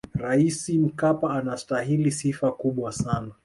[0.15, 3.31] raisi mkapa anasitahili sifa kubwa sana